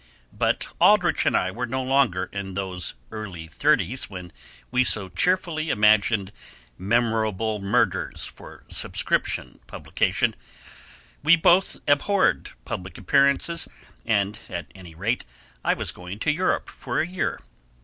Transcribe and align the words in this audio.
But 0.33 0.65
Aldrich 0.79 1.27
and 1.27 1.37
I 1.37 1.51
were 1.51 1.67
now 1.67 1.83
no 1.83 1.83
longer 1.87 2.27
in 2.33 2.55
those 2.55 2.95
earlier 3.11 3.47
thirties 3.47 4.09
when 4.09 4.31
we 4.71 4.83
so 4.83 5.09
cheerfully 5.09 5.69
imagined 5.69 6.31
'Memorable 6.75 7.59
Murders' 7.59 8.25
for 8.25 8.63
subscription 8.67 9.59
publication; 9.67 10.35
we 11.21 11.35
both 11.35 11.77
abhorred 11.87 12.49
public 12.65 12.97
appearances, 12.97 13.67
and, 14.03 14.39
at 14.49 14.71
any 14.73 14.95
rate, 14.95 15.23
I 15.63 15.75
was 15.75 15.91
going 15.91 16.17
to 16.17 16.31
Europe 16.31 16.67
for 16.71 16.99
a 16.99 17.05
year. 17.05 17.39